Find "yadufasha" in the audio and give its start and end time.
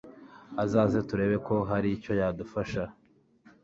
2.19-2.83